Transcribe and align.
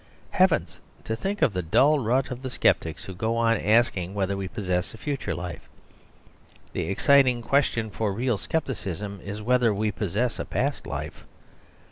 Heavens! 0.31 0.81
to 1.03 1.15
think 1.15 1.43
of 1.43 1.53
the 1.53 1.61
dull 1.61 1.99
rut 1.99 2.31
of 2.31 2.41
the 2.41 2.49
sceptics 2.49 3.03
who 3.05 3.13
go 3.13 3.37
on 3.37 3.55
asking 3.57 4.15
whether 4.15 4.35
we 4.35 4.47
possess 4.47 4.95
a 4.95 4.97
future 4.97 5.35
life. 5.35 5.69
The 6.73 6.87
exciting 6.87 7.43
question 7.43 7.91
for 7.91 8.11
real 8.11 8.39
scepticism 8.39 9.21
is 9.23 9.43
whether 9.43 9.71
we 9.71 9.91
possess 9.91 10.39
a 10.39 10.45
past 10.45 10.87
life. 10.87 11.23